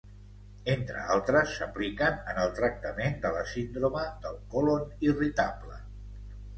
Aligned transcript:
Entre 0.75 1.03
altres 1.15 1.53
s'apliquen 1.59 2.17
en 2.33 2.41
el 2.45 2.55
tractament 2.61 3.21
de 3.29 3.35
la 3.39 3.47
síndrome 3.53 4.09
del 4.27 4.43
colon 4.57 4.93
irritable. 5.13 5.83